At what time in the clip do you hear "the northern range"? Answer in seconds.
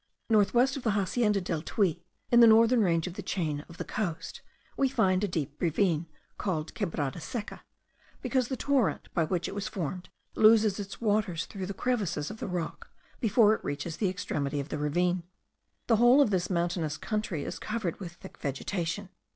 2.39-3.05